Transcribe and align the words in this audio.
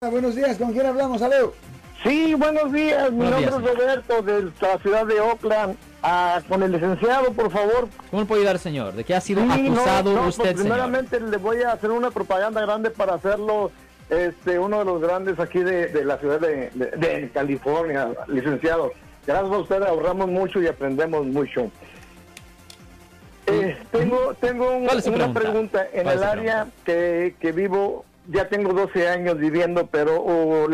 Buenos 0.00 0.36
días, 0.36 0.56
¿con 0.58 0.72
quién 0.72 0.86
hablamos? 0.86 1.20
Aleo. 1.22 1.52
Sí, 2.04 2.32
buenos 2.34 2.72
días. 2.72 3.10
Mi 3.10 3.16
Buenos 3.26 3.40
nombre 3.50 3.72
días, 3.72 3.96
es 3.98 4.06
Roberto 4.06 4.22
de 4.22 4.52
la 4.60 4.78
ciudad 4.78 5.04
de 5.06 5.18
Oakland. 5.20 5.76
Ah, 6.04 6.40
con 6.48 6.62
el 6.62 6.70
licenciado, 6.70 7.32
por 7.32 7.50
favor. 7.50 7.88
¿Cómo 8.08 8.22
le 8.22 8.28
puedo 8.28 8.40
ayudar, 8.40 8.60
señor? 8.60 8.92
¿De 8.94 9.02
qué 9.02 9.16
ha 9.16 9.20
sido 9.20 9.40
Sí, 9.40 9.48
no, 9.48 9.72
acusado 9.74 10.12
no, 10.14 10.22
pues, 10.22 10.38
usted, 10.38 10.50
señor? 10.50 10.60
primeramente 10.60 11.18
le 11.18 11.36
voy 11.38 11.62
a 11.62 11.72
hacer 11.72 11.90
una 11.90 12.12
propaganda 12.12 12.60
grande 12.60 12.90
para 12.90 13.14
hacerlo 13.14 13.72
este 14.08 14.60
uno 14.60 14.78
de 14.78 14.84
los 14.84 15.00
grandes 15.02 15.40
aquí 15.40 15.58
de, 15.64 15.88
de 15.88 16.04
la 16.04 16.16
ciudad 16.18 16.38
de, 16.38 16.70
de- 16.74 16.90
de 16.92 17.30
California, 17.34 18.06
licenciado. 18.28 18.92
Gracias 19.26 19.52
a 19.52 19.58
usted 19.58 19.82
ahorramos 19.82 20.28
mucho 20.28 20.62
y 20.62 20.68
aprendemos 20.68 21.26
mucho. 21.26 21.72
Eh, 23.48 23.76
tengo 23.90 24.32
tengo 24.40 24.76
un- 24.76 24.84
¿Cuál 24.86 24.98
es 24.98 25.04
su 25.04 25.10
una 25.10 25.34
pregunta? 25.34 25.40
pregunta. 25.40 25.86
En 25.92 26.02
¿Cuál 26.04 26.14
es 26.14 26.22
el 26.22 26.28
área 26.28 26.54
pregunta? 26.66 26.82
que, 26.84 27.34
que 27.40 27.50
vivo, 27.50 28.04
ya 28.28 28.48
tengo 28.48 28.72
12 28.72 29.08
años 29.08 29.38
viviendo, 29.38 29.86
pero 29.86 30.16
oh, 30.20 30.68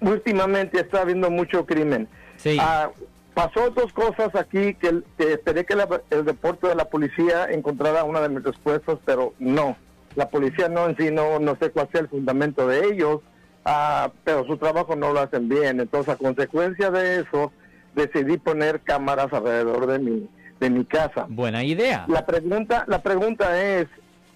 últimamente 0.00 0.80
está 0.80 1.02
habiendo 1.02 1.30
mucho 1.30 1.66
crimen. 1.66 2.08
Sí. 2.36 2.56
Ah, 2.60 2.90
pasó 3.34 3.70
dos 3.70 3.92
cosas 3.92 4.34
aquí 4.34 4.74
que, 4.74 5.02
esperé 5.18 5.64
que 5.64 5.76
la- 5.76 6.00
el 6.10 6.24
reporte 6.24 6.68
de 6.68 6.74
la 6.74 6.86
policía 6.86 7.46
encontrara 7.50 8.04
una 8.04 8.20
de 8.20 8.28
mis 8.28 8.42
respuestas, 8.42 8.98
pero 9.04 9.34
no. 9.38 9.76
La 10.16 10.28
policía 10.28 10.68
no 10.68 10.88
en 10.88 10.96
sí, 10.96 11.10
no, 11.10 11.38
no 11.38 11.56
sé 11.60 11.70
cuál 11.70 11.88
sea 11.92 12.00
el 12.00 12.08
fundamento 12.08 12.66
de 12.66 12.86
ellos, 12.86 13.20
ah, 13.64 14.10
pero 14.24 14.44
su 14.46 14.56
trabajo 14.56 14.96
no 14.96 15.12
lo 15.12 15.20
hacen 15.20 15.48
bien. 15.48 15.80
Entonces, 15.80 16.14
a 16.14 16.16
consecuencia 16.16 16.90
de 16.90 17.20
eso, 17.20 17.52
decidí 17.94 18.36
poner 18.38 18.80
cámaras 18.80 19.32
alrededor 19.32 19.86
de 19.86 19.98
mi, 19.98 20.28
de 20.58 20.70
mi 20.70 20.84
casa. 20.84 21.26
Buena 21.28 21.62
idea. 21.62 22.06
La 22.08 22.24
pregunta, 22.26 22.84
la 22.88 23.02
pregunta 23.02 23.60
es, 23.62 23.86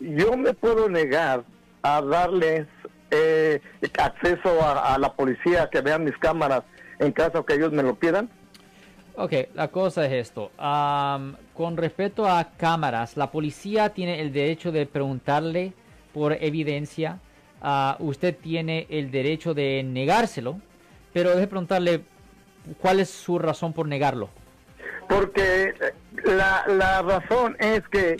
¿yo 0.00 0.36
me 0.36 0.52
puedo 0.52 0.88
negar 0.88 1.44
a 1.82 2.00
darles 2.00 2.66
eh, 3.10 3.60
acceso 3.98 4.62
a, 4.62 4.94
a 4.94 4.98
la 4.98 5.12
policía 5.12 5.68
que 5.70 5.80
vean 5.80 6.04
mis 6.04 6.16
cámaras 6.18 6.62
en 6.98 7.12
caso 7.12 7.44
que 7.44 7.54
ellos 7.54 7.72
me 7.72 7.82
lo 7.82 7.94
pidan? 7.94 8.28
Ok, 9.14 9.32
la 9.54 9.68
cosa 9.68 10.06
es 10.06 10.12
esto. 10.12 10.50
Con 10.56 11.76
respecto 11.76 12.26
a 12.26 12.48
cámaras, 12.56 13.16
la 13.16 13.30
policía 13.30 13.90
tiene 13.90 14.20
el 14.20 14.32
derecho 14.32 14.72
de 14.72 14.86
preguntarle 14.86 15.74
por 16.14 16.32
evidencia. 16.32 17.18
Ah, 17.60 17.96
usted 18.00 18.34
tiene 18.36 18.86
el 18.88 19.10
derecho 19.10 19.52
de 19.54 19.82
negárselo, 19.84 20.60
pero 21.12 21.30
deje 21.34 21.46
preguntarle 21.46 22.02
cuál 22.80 23.00
es 23.00 23.10
su 23.10 23.38
razón 23.38 23.72
por 23.74 23.86
negarlo. 23.86 24.30
Porque 25.08 25.64
eh, 25.64 25.74
la, 26.24 26.64
la 26.68 27.02
razón 27.02 27.56
es 27.60 27.86
que 27.88 28.16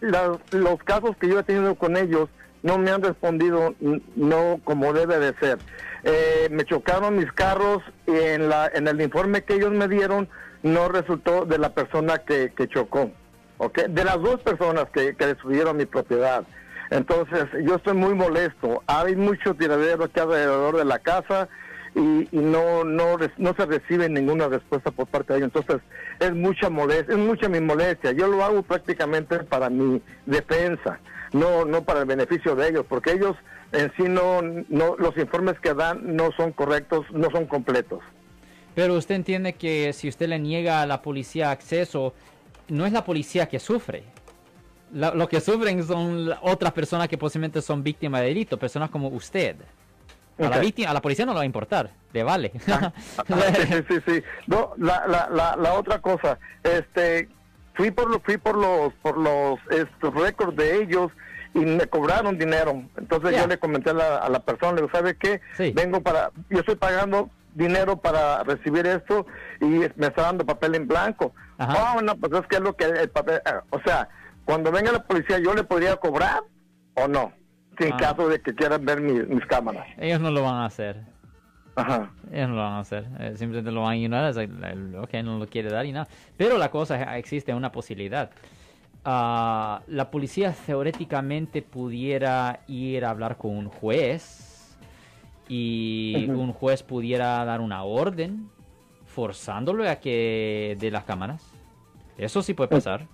la- 0.00 0.38
los 0.52 0.78
casos 0.84 1.16
que 1.16 1.28
yo 1.28 1.40
he 1.40 1.42
tenido 1.42 1.74
con 1.74 1.96
ellos 1.96 2.28
no 2.62 2.78
me 2.78 2.90
han 2.90 3.02
respondido 3.02 3.74
no 4.16 4.60
como 4.64 4.92
debe 4.92 5.18
de 5.18 5.34
ser. 5.38 5.58
Eh, 6.04 6.48
me 6.50 6.64
chocaron 6.64 7.16
mis 7.16 7.30
carros 7.32 7.82
y 8.06 8.16
en, 8.16 8.48
la, 8.48 8.70
en 8.72 8.86
el 8.88 9.00
informe 9.00 9.42
que 9.42 9.54
ellos 9.54 9.72
me 9.72 9.88
dieron 9.88 10.28
no 10.62 10.88
resultó 10.88 11.44
de 11.44 11.58
la 11.58 11.74
persona 11.74 12.18
que, 12.18 12.52
que 12.56 12.68
chocó, 12.68 13.10
¿ok? 13.58 13.82
De 13.88 14.04
las 14.04 14.20
dos 14.20 14.40
personas 14.40 14.86
que, 14.92 15.14
que 15.14 15.26
destruyeron 15.26 15.76
mi 15.76 15.86
propiedad. 15.86 16.44
Entonces, 16.90 17.46
yo 17.64 17.76
estoy 17.76 17.94
muy 17.94 18.14
molesto. 18.14 18.82
Hay 18.86 19.14
mucho 19.14 19.54
tiradero 19.54 20.04
aquí 20.04 20.20
alrededor 20.20 20.76
de 20.76 20.84
la 20.84 20.98
casa 20.98 21.48
y, 21.98 22.28
no, 22.32 22.84
no, 22.84 23.16
no 23.36 23.54
se 23.54 23.66
recibe 23.66 24.08
ninguna 24.08 24.48
respuesta 24.48 24.90
por 24.90 25.06
parte 25.06 25.32
de 25.32 25.40
ellos. 25.40 25.50
Entonces, 25.54 25.82
es 26.20 26.34
mucha 26.34 26.70
molestia, 26.70 27.14
es 27.14 27.20
mucha 27.20 27.48
mi 27.48 27.60
molestia. 27.60 28.12
Yo 28.12 28.28
lo 28.28 28.42
hago 28.44 28.62
prácticamente 28.62 29.38
para 29.40 29.68
mi 29.68 30.00
defensa, 30.26 31.00
no, 31.32 31.64
no 31.64 31.82
para 31.84 32.00
el 32.00 32.06
beneficio 32.06 32.54
de 32.54 32.68
ellos, 32.68 32.86
porque 32.88 33.12
ellos 33.12 33.36
en 33.72 33.92
sí 33.96 34.04
no, 34.04 34.40
no, 34.42 34.96
los 34.96 35.16
informes 35.18 35.58
que 35.60 35.74
dan 35.74 36.16
no 36.16 36.30
son 36.36 36.52
correctos, 36.52 37.04
no 37.12 37.30
son 37.30 37.46
completos. 37.46 38.00
Pero 38.74 38.94
usted 38.94 39.16
entiende 39.16 39.54
que 39.54 39.92
si 39.92 40.08
usted 40.08 40.28
le 40.28 40.38
niega 40.38 40.80
a 40.82 40.86
la 40.86 41.02
policía 41.02 41.50
acceso, 41.50 42.14
no 42.68 42.86
es 42.86 42.92
la 42.92 43.04
policía 43.04 43.46
que 43.48 43.58
sufre. 43.58 44.04
La- 44.92 45.12
lo 45.12 45.28
que 45.28 45.40
sufren 45.40 45.82
son 45.82 46.30
otras 46.42 46.72
personas 46.72 47.08
que 47.08 47.18
posiblemente 47.18 47.60
son 47.60 47.82
víctimas 47.82 48.20
de 48.22 48.28
delito, 48.28 48.56
personas 48.58 48.88
como 48.88 49.08
usted. 49.08 49.56
A, 50.38 50.48
la, 50.48 50.58
víctima, 50.58 50.90
a 50.90 50.94
la 50.94 51.02
policía 51.02 51.26
no 51.26 51.32
le 51.32 51.36
va 51.36 51.42
a 51.42 51.46
importar, 51.46 51.90
le 52.12 52.22
vale. 52.22 52.52
Ah, 52.68 52.92
sí, 53.26 53.62
sí, 53.66 53.84
sí, 53.88 54.00
sí. 54.06 54.22
No, 54.46 54.72
la, 54.76 55.06
la, 55.06 55.28
la, 55.30 55.56
la 55.56 55.72
otra 55.74 56.00
cosa, 56.00 56.38
este, 56.62 57.28
fui 57.74 57.90
por 57.90 58.08
los, 58.08 58.22
fui 58.22 58.36
por 58.36 58.56
los, 58.56 58.92
por 59.02 59.16
los 59.16 59.58
estos 59.70 60.14
récords 60.14 60.56
de 60.56 60.82
ellos 60.82 61.10
y 61.54 61.60
me 61.60 61.86
cobraron 61.86 62.38
dinero. 62.38 62.82
Entonces 62.96 63.36
yo 63.36 63.46
le 63.46 63.58
comenté 63.58 63.90
a 63.90 63.94
la, 63.94 64.16
a 64.18 64.28
la 64.28 64.40
persona, 64.40 64.72
le 64.72 64.82
digo, 64.82 64.90
¿sabe 64.92 65.16
qué? 65.16 65.40
Sí. 65.56 65.72
Vengo 65.74 66.00
para, 66.00 66.30
yo 66.50 66.60
estoy 66.60 66.76
pagando 66.76 67.30
dinero 67.54 67.96
para 67.96 68.44
recibir 68.44 68.86
esto 68.86 69.26
y 69.60 69.64
me 69.64 70.06
está 70.06 70.22
dando 70.22 70.46
papel 70.46 70.76
en 70.76 70.86
blanco. 70.86 71.32
Ajá. 71.58 71.94
Oh, 71.96 72.00
no, 72.02 72.16
pues 72.16 72.32
es 72.32 72.46
que 72.46 72.56
es 72.56 72.62
lo 72.62 72.76
que 72.76 72.84
el 72.84 73.10
papel, 73.10 73.42
eh, 73.44 73.52
o 73.70 73.80
sea, 73.80 74.08
cuando 74.44 74.70
venga 74.70 74.92
la 74.92 75.02
policía, 75.02 75.38
¿yo 75.38 75.54
le 75.54 75.64
podría 75.64 75.96
cobrar 75.96 76.42
o 76.94 77.08
no? 77.08 77.32
En 77.80 77.92
Ah. 77.92 77.96
caso 77.96 78.28
de 78.28 78.40
que 78.40 78.54
quieran 78.54 78.84
ver 78.84 79.00
mis, 79.00 79.26
mis 79.28 79.44
cámaras. 79.46 79.86
Ellos 79.98 80.20
no 80.20 80.30
lo 80.30 80.42
van 80.42 80.56
a 80.56 80.66
hacer. 80.66 81.02
Ajá. 81.76 82.10
Ellos 82.32 82.48
no 82.48 82.56
lo 82.56 82.62
van 82.62 82.72
a 82.72 82.78
hacer. 82.80 83.06
Eh, 83.20 83.34
simplemente 83.36 83.70
lo 83.70 83.82
van 83.82 83.92
a 83.92 83.96
ignorar. 83.96 84.34
ok, 85.00 85.14
no 85.22 85.38
lo 85.38 85.46
quiere 85.46 85.70
dar 85.70 85.86
y 85.86 85.92
nada. 85.92 86.08
Pero 86.36 86.58
la 86.58 86.70
cosa 86.70 87.00
es, 87.00 87.18
existe 87.18 87.54
una 87.54 87.70
posibilidad. 87.70 88.30
Ah, 89.04 89.80
la 89.86 90.10
policía 90.10 90.52
teóricamente 90.66 91.62
pudiera 91.62 92.60
ir 92.66 93.04
a 93.04 93.10
hablar 93.10 93.36
con 93.38 93.56
un 93.56 93.68
juez 93.68 94.76
y 95.48 96.26
un 96.28 96.52
juez 96.52 96.82
pudiera 96.82 97.42
dar 97.44 97.60
una 97.60 97.84
orden 97.84 98.50
forzándolo 99.06 99.88
a 99.88 99.96
que 99.96 100.76
de 100.78 100.90
las 100.90 101.04
cámaras. 101.04 101.42
Eso 102.18 102.42
sí 102.42 102.54
puede 102.54 102.68
pasar. 102.68 103.06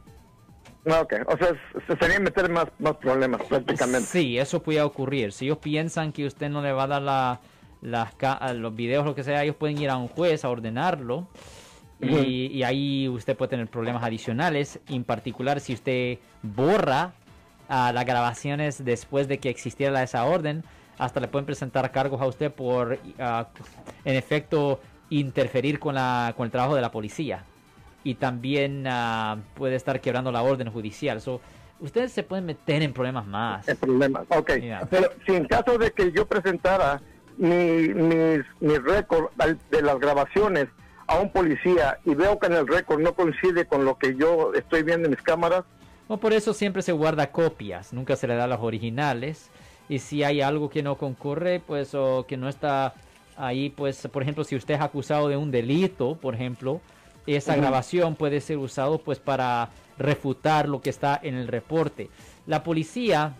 No, 0.85 1.01
ok, 1.01 1.15
o 1.27 1.37
sea, 1.39 1.49
se- 1.87 1.97
sería 1.97 2.21
meter 2.21 2.51
más, 2.51 2.67
más 2.79 2.97
problemas 2.97 3.43
prácticamente. 3.49 4.07
Sí, 4.07 4.39
eso 4.39 4.63
puede 4.63 4.83
ocurrir. 4.83 5.33
Si 5.33 5.47
ellos 5.47 5.59
piensan 5.59 6.13
que 6.13 6.27
usted 6.27 6.51
no 6.51 6.61
le 6.63 6.73
va 6.73 6.85
a 6.85 6.87
dar 6.87 7.03
la, 7.03 7.41
las 7.81 8.13
los 8.57 8.75
videos, 8.75 9.05
lo 9.07 9.15
que 9.15 9.23
sea, 9.25 9.43
ellos 9.43 9.57
pueden 9.57 9.79
ir 9.79 9.89
a 9.91 9.97
un 9.97 10.09
juez 10.09 10.45
a 10.45 10.51
ordenarlo. 10.51 11.29
Y, 12.01 12.49
y 12.49 12.63
ahí 12.65 13.09
usted 13.09 13.35
puede 13.37 13.51
tener 13.51 13.69
problemas 13.69 14.03
adicionales, 14.03 14.79
en 14.89 15.05
particular 15.05 15.61
si 15.61 15.73
usted 15.73 16.19
borra 16.43 17.13
ah, 17.69 17.93
las 17.95 18.05
grabaciones 18.05 18.85
después 18.85 19.27
de 19.27 19.39
que 19.39 19.49
existiera 19.49 20.03
esa 20.03 20.25
orden, 20.27 20.65
hasta 20.99 21.21
le 21.21 21.29
pueden 21.29 21.47
presentar 21.47 21.91
cargos 21.93 22.21
a 22.21 22.27
usted 22.27 22.53
por, 22.53 22.99
ah, 23.19 23.49
en 24.05 24.17
efecto, 24.17 24.81
interferir 25.09 25.79
con, 25.79 25.95
la, 25.95 26.35
con 26.37 26.45
el 26.45 26.51
trabajo 26.51 26.75
de 26.75 26.83
la 26.83 26.91
policía. 26.91 27.45
Y 28.05 28.15
también 28.15 28.85
ah, 28.87 29.39
puede 29.55 29.77
estar 29.77 30.01
quebrando 30.01 30.31
la 30.31 30.43
orden 30.43 30.71
judicial. 30.71 31.21
So, 31.21 31.41
ustedes 31.81 32.13
se 32.13 32.23
pueden 32.23 32.47
meter 32.47 32.83
en 32.83 32.93
problemas 32.93 33.27
más. 33.27 33.67
El 33.67 33.77
problema, 33.77 34.25
ok. 34.29 34.53
Pero 34.91 35.11
si 35.27 35.35
en 35.35 35.47
caso 35.47 35.79
de 35.79 35.91
que 35.91 36.13
yo 36.13 36.27
presentara 36.27 37.01
mi, 37.37 37.89
mis, 37.89 38.45
mi 38.61 38.79
récord 38.79 39.31
de 39.71 39.83
las 39.83 39.99
grabaciones 39.99 40.69
a 41.07 41.19
un 41.19 41.31
policía 41.31 41.99
y 42.05 42.15
veo 42.15 42.39
que 42.39 42.47
en 42.47 42.55
el 42.55 42.67
récord 42.67 43.01
no 43.01 43.15
coincide 43.15 43.67
con 43.67 43.85
lo 43.85 43.99
que 43.99 44.17
yo 44.17 44.53
estoy 44.55 44.83
viendo 44.83 45.07
en 45.07 45.11
mis 45.11 45.23
cámaras, 45.23 45.65
O 46.09 46.17
por 46.17 46.33
eso 46.33 46.55
siempre 46.55 46.83
se 46.83 46.93
guarda 46.93 47.31
copias, 47.31 47.93
nunca 47.93 48.17
se 48.17 48.27
le 48.27 48.37
da 48.37 48.47
las 48.47 48.61
originales. 48.61 49.51
Y 49.89 49.99
si 49.99 50.23
hay 50.23 50.41
algo 50.41 50.71
que 50.71 50.83
no 50.83 50.97
concurre, 50.97 51.61
pues 51.61 51.95
o 51.95 52.25
que 52.27 52.37
no 52.37 52.49
está 52.49 52.95
ahí, 53.37 53.71
pues 53.71 54.07
por 54.11 54.23
ejemplo, 54.23 54.45
si 54.45 54.57
usted 54.57 54.75
es 54.75 54.81
acusado 54.81 55.29
de 55.29 55.37
un 55.37 55.51
delito, 55.51 56.17
por 56.17 56.35
ejemplo, 56.35 56.81
esa 57.27 57.57
grabación 57.57 58.17
puede 58.17 58.41
ser 58.41 58.59
usado 58.59 58.99
pues 58.99 59.19
para 59.19 59.71
refutar 59.99 60.69
lo 60.69 60.81
que 60.81 60.91
está 60.91 61.19
en 61.23 61.35
el 61.35 61.49
reporte. 61.49 62.11
La 62.47 62.63
policía 62.63 63.35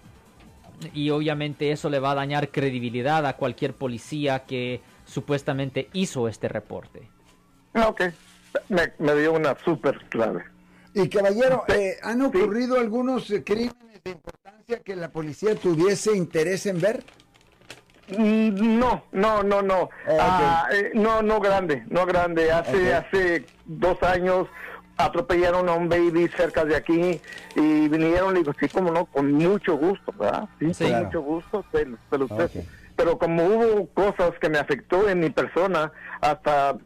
y 0.93 1.11
obviamente 1.11 1.71
eso 1.71 1.89
le 1.89 1.99
va 1.99 2.13
a 2.13 2.15
dañar 2.15 2.51
credibilidad 2.51 3.27
a 3.27 3.37
cualquier 3.37 3.75
policía 3.75 4.45
que 4.45 4.81
supuestamente 5.05 5.89
hizo 5.93 6.29
este 6.29 6.49
reporte. 6.49 7.09
ah, 7.75 7.89
ok, 7.89 8.03
me, 8.69 8.93
me 8.99 9.15
dio 9.15 9.33
una 9.33 9.57
súper 9.65 9.99
clave. 10.09 10.45
Y 10.95 11.09
caballero, 11.09 11.65
eh, 11.69 11.97
¿han 12.03 12.23
ocurrido 12.23 12.79
algunos 12.79 13.31
eh, 13.31 13.43
crímenes 13.43 14.03
de 14.05 14.13
importancia 14.13 14.79
que 14.81 14.95
la 14.95 15.11
policía 15.11 15.57
tuviese 15.57 16.17
interés 16.17 16.67
en 16.67 16.81
ver? 16.81 17.03
Mm, 18.09 18.79
No, 18.79 19.05
no, 19.13 19.43
no, 19.43 19.63
no. 19.63 19.83
Ok. 19.83 19.91
Ah, 20.21 20.67
eh, 20.73 20.91
no, 20.95 21.23
no 21.23 21.41
grande, 21.41 21.85
no 21.89 22.05
grande. 22.07 22.51
Hace, 22.53 22.95
hace 22.95 23.47
dos 23.65 24.03
años 24.03 24.47
atropellaron 24.97 25.69
a 25.69 25.73
un 25.73 25.89
baby 25.89 26.29
cerca 26.37 26.65
de 26.65 26.77
aquí 26.77 27.21
y 27.57 27.89
vinieron 27.89 28.37
y 28.37 28.41
digo, 28.41 28.53
sí, 28.61 28.69
como 28.69 28.93
no, 28.93 29.07
con 29.07 29.33
mucho 29.33 29.77
gusto, 29.77 30.13
¿verdad? 30.19 30.49
Sí, 30.59 30.73
Sí. 30.75 30.85
con 30.85 30.89
Claro. 30.93 31.05
mucho 31.07 31.23
gusto, 31.23 31.65
pero, 31.73 31.97
pero 32.11 32.25
usted- 32.27 32.45
Ok. 32.61 32.65
pero 32.95 33.19
como 33.19 33.45
hubo 33.45 33.89
cosas 33.89 34.33
que 34.41 34.49
me 34.49 34.59
afectó 34.59 35.09
en 35.09 35.19
mi 35.21 35.31
persona, 35.31 35.91
hasta 36.21 36.77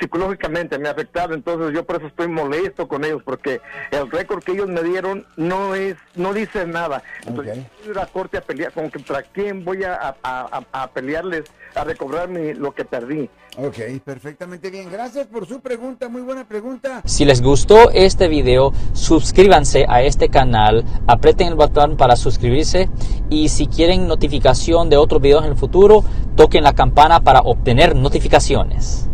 psicológicamente 0.00 0.78
me 0.78 0.88
ha 0.88 0.92
afectado, 0.92 1.34
entonces 1.34 1.74
yo 1.74 1.84
por 1.84 1.96
eso 1.96 2.06
estoy 2.06 2.28
molesto 2.28 2.86
con 2.86 3.04
ellos 3.04 3.22
porque 3.24 3.60
el 3.90 4.10
récord 4.10 4.42
que 4.42 4.52
ellos 4.52 4.68
me 4.68 4.82
dieron 4.82 5.26
no 5.36 5.74
es, 5.74 5.96
no 6.14 6.32
dice 6.32 6.66
nada. 6.66 7.02
Entonces, 7.26 7.58
yo 7.84 7.90
ir 7.92 7.98
a 7.98 8.06
corte 8.06 8.38
a 8.38 8.40
pelear, 8.40 8.72
como 8.72 8.90
que 8.90 9.00
para 9.00 9.22
quién 9.22 9.64
voy 9.64 9.84
a, 9.84 10.16
a, 10.22 10.64
a, 10.72 10.86
pelearles, 10.88 11.44
a 11.74 11.84
recobrar 11.84 12.28
lo 12.30 12.74
que 12.74 12.84
perdí. 12.84 13.28
Ok, 13.58 13.78
perfectamente 14.04 14.70
bien. 14.70 14.90
Gracias 14.90 15.26
por 15.26 15.46
su 15.46 15.60
pregunta, 15.60 16.08
muy 16.08 16.20
buena 16.20 16.46
pregunta. 16.46 17.02
Si 17.04 17.24
les 17.24 17.40
gustó 17.40 17.90
este 17.90 18.28
video, 18.28 18.72
suscríbanse 18.92 19.86
a 19.88 20.02
este 20.02 20.28
canal, 20.28 20.84
aprieten 21.06 21.48
el 21.48 21.54
botón 21.54 21.96
para 21.96 22.16
suscribirse 22.16 22.90
y 23.30 23.48
si 23.48 23.66
quieren 23.66 24.06
notificación 24.06 24.90
de 24.90 24.98
otros 24.98 25.22
videos 25.22 25.44
en 25.44 25.52
el 25.52 25.56
futuro, 25.56 26.04
toquen 26.36 26.64
la 26.64 26.74
campana 26.74 27.20
para 27.20 27.40
obtener 27.40 27.96
notificaciones. 27.96 29.08